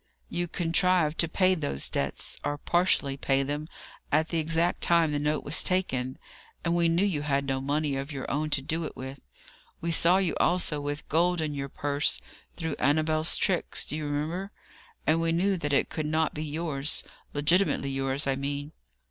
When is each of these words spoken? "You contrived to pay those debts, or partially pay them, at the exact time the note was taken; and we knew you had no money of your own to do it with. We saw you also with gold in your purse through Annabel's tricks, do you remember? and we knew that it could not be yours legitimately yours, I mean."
"You 0.29 0.47
contrived 0.47 1.19
to 1.19 1.29
pay 1.29 1.53
those 1.53 1.87
debts, 1.87 2.39
or 2.43 2.57
partially 2.57 3.17
pay 3.17 3.43
them, 3.43 3.67
at 4.11 4.29
the 4.29 4.39
exact 4.39 4.81
time 4.81 5.11
the 5.11 5.19
note 5.19 5.43
was 5.43 5.61
taken; 5.61 6.17
and 6.65 6.73
we 6.75 6.89
knew 6.89 7.05
you 7.05 7.21
had 7.21 7.45
no 7.45 7.61
money 7.61 7.95
of 7.95 8.11
your 8.11 8.25
own 8.27 8.49
to 8.49 8.63
do 8.63 8.83
it 8.83 8.97
with. 8.97 9.19
We 9.79 9.91
saw 9.91 10.17
you 10.17 10.35
also 10.39 10.81
with 10.81 11.07
gold 11.07 11.39
in 11.39 11.53
your 11.53 11.69
purse 11.69 12.19
through 12.57 12.77
Annabel's 12.79 13.37
tricks, 13.37 13.85
do 13.85 13.95
you 13.95 14.05
remember? 14.05 14.51
and 15.05 15.21
we 15.21 15.31
knew 15.31 15.55
that 15.57 15.71
it 15.71 15.89
could 15.91 16.07
not 16.07 16.33
be 16.33 16.45
yours 16.45 17.03
legitimately 17.35 17.91
yours, 17.91 18.25
I 18.25 18.35
mean." 18.35 18.71